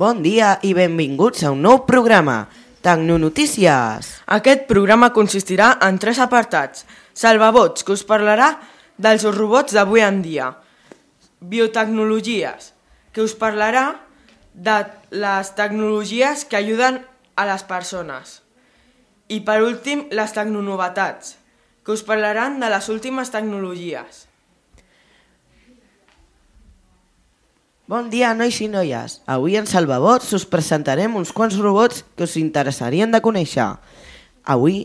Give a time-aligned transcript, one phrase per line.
[0.00, 2.46] Bon dia i benvinguts a un nou programa,
[2.80, 4.06] Tecnonotícies.
[4.32, 6.86] Aquest programa consistirà en tres apartats.
[7.12, 8.46] Salvabots, que us parlarà
[8.96, 10.46] dels robots d'avui en dia.
[11.44, 12.70] Biotecnologies,
[13.12, 13.84] que us parlarà
[14.54, 14.78] de
[15.12, 17.02] les tecnologies que ajuden
[17.36, 18.38] a les persones.
[19.28, 21.36] I per últim, les tecnonovetats,
[21.84, 24.29] que us parlaran de les últimes tecnologies.
[27.90, 29.16] Bon dia, nois i noies.
[29.26, 33.66] Avui en Salvabots us presentarem uns quants robots que us interessarien de conèixer.
[34.46, 34.84] Avui...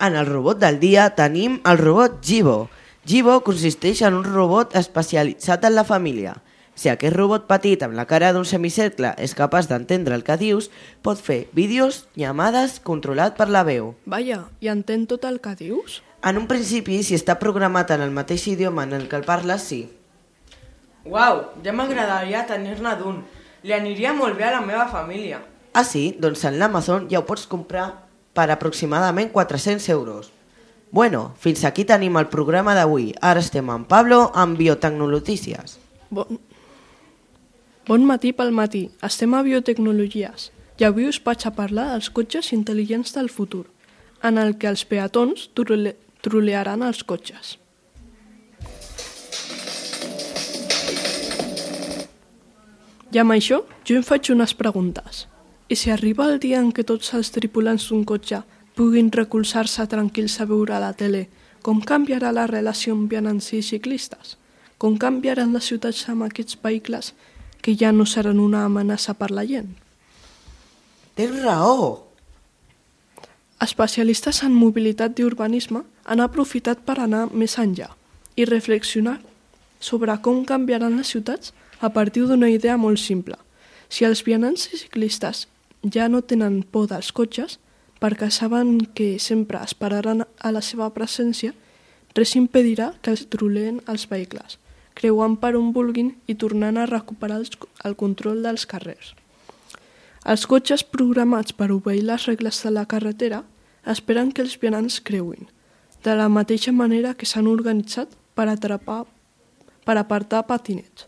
[0.00, 2.70] En el robot del dia tenim el robot Gibo.
[3.04, 6.38] Gibo consisteix en un robot especialitzat en la família.
[6.78, 10.68] Si aquest robot petit amb la cara d'un semicercle és capaç d'entendre el que dius,
[11.02, 13.96] pot fer vídeos, llamades, controlat per la veu.
[14.06, 16.04] Vaja, i entén tot el que dius?
[16.22, 19.66] En un principi, si està programat en el mateix idioma en el que el parles,
[19.66, 19.80] sí.
[21.02, 23.24] Uau, ja m'agradaria tenir-ne d'un.
[23.66, 25.42] Li aniria molt bé a la meva família.
[25.74, 26.12] Ah, sí?
[26.18, 27.88] Doncs en l'Amazon ja ho pots comprar
[28.38, 30.30] per aproximadament 400 euros.
[30.94, 33.10] Bueno, fins aquí tenim el programa d'avui.
[33.20, 35.80] Ara estem amb Pablo amb Biotecnolotícies.
[36.10, 36.38] Bon...
[37.88, 38.90] Bon matí pel matí.
[39.06, 43.62] Estem a Biotecnologies i avui us vaig a parlar dels cotxes intel·ligents del futur,
[44.20, 47.54] en el que els peatons trole trolearan els cotxes.
[53.08, 55.24] I amb això, jo em faig unes preguntes.
[55.72, 58.42] I si arriba el dia en què tots els tripulants d'un cotxe
[58.76, 61.24] puguin recolzar-se tranquils a veure la tele,
[61.64, 64.36] com canviarà la relació amb vianants i ciclistes?
[64.76, 67.14] Com canviaran les ciutats amb aquests vehicles
[67.68, 69.74] que ja no seran una amenaça per la gent?
[71.12, 72.06] Tens raó!
[73.60, 77.90] Especialistes en mobilitat i urbanisme han aprofitat per anar més enllà
[78.40, 79.18] i reflexionar
[79.84, 81.52] sobre com canviaran les ciutats
[81.84, 83.36] a partir d'una idea molt simple.
[83.92, 85.44] Si els vianants i ciclistes
[85.84, 87.58] ja no tenen por dels cotxes,
[88.00, 91.52] perquè saben que sempre esperaran a la seva presència,
[92.16, 94.56] res impedirà que els troleen els vehicles,
[94.98, 97.54] creuant per on vulguin i tornant a recuperar els,
[97.86, 99.14] el control dels carrers.
[100.28, 103.44] Els cotxes programats per obeir les regles de la carretera
[103.86, 105.46] esperen que els vianants creuin,
[106.04, 109.04] de la mateixa manera que s'han organitzat per atrapar
[109.88, 111.06] per apartar patinets.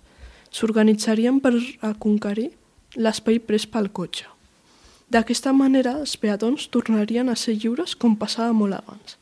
[0.50, 1.52] S'organitzarien per
[1.84, 2.48] a conquerir
[2.96, 4.24] l'espai pres pel cotxe.
[5.10, 9.18] D'aquesta manera, els peatons tornarien a ser lliures com passava molt abans.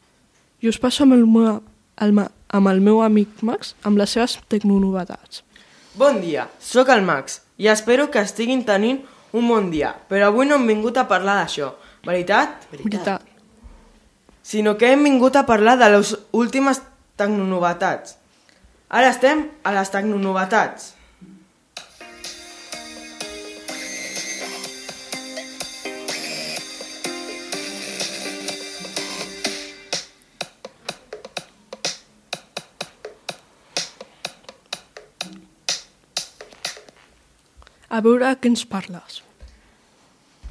[0.63, 5.43] I us passo amb el el, amb el meu amic Max amb les seves tecnonovetats.
[5.99, 9.03] Bon dia, sóc el Max i espero que estiguin tenint
[9.37, 11.73] un bon dia, però avui no hem vingut a parlar d'això,
[12.07, 12.69] veritat?
[12.73, 13.25] Veritat.
[14.43, 16.81] Sinó que hem vingut a parlar de les últimes
[17.21, 18.17] tecnonovetats.
[18.89, 20.95] Ara estem a les tecnonovetats.
[37.89, 39.23] A veure què ens parles.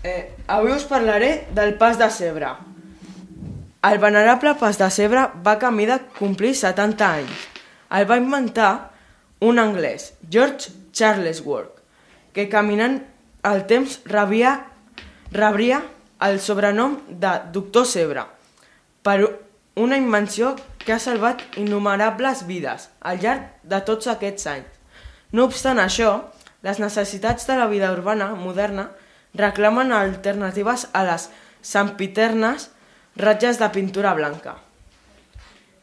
[0.03, 2.49] Eh, avui us parlaré del pas de Cebre.
[3.87, 7.43] El venerable pas de Cebre va camí de complir 70 anys.
[7.93, 8.71] El va inventar
[9.39, 11.77] un anglès, George Charles Work,
[12.33, 12.97] que caminant
[13.45, 14.55] el temps rebia,
[15.31, 15.83] rebria
[16.25, 18.25] el sobrenom de Doctor Cebre
[19.05, 19.19] per
[19.77, 24.73] una invenció que ha salvat innumerables vides al llarg de tots aquests anys.
[25.31, 26.31] No obstant això,
[26.65, 28.89] les necessitats de la vida urbana moderna
[29.37, 31.29] reclamen alternatives a les
[31.61, 32.71] sempiternes
[33.15, 34.57] ratges de pintura blanca.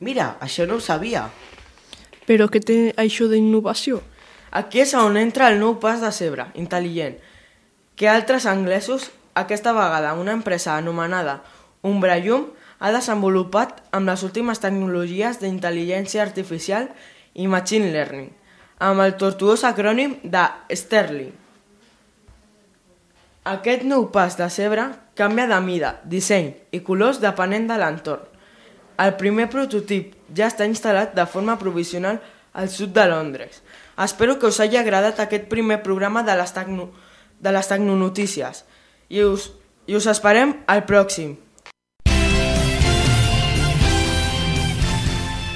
[0.01, 1.29] Mira, això no ho sabia.
[2.27, 4.01] Però què té això d'innovació?
[4.55, 7.17] Aquí és on entra el nou pas de Cebre, intel·ligent,
[7.99, 11.43] que altres anglesos, aquesta vegada una empresa anomenada
[11.83, 12.47] Umbrallum,
[12.79, 16.89] ha desenvolupat amb les últimes tecnologies d'intel·ligència artificial
[17.35, 18.31] i machine learning,
[18.79, 20.45] amb el tortuós acrònim de
[20.75, 21.33] Sterling.
[23.45, 28.25] Aquest nou pas de cebre canvia de mida, disseny i colors depenent de l'entorn.
[28.99, 32.21] El primer prototip ja està instal·lat de forma provisional
[32.55, 33.61] al sud de Londres.
[33.99, 36.89] Espero que us hagi agradat aquest primer programa de les, tecno,
[37.39, 38.65] de les Tecnonotícies
[39.11, 39.51] i us,
[39.87, 41.37] i us esperem al pròxim.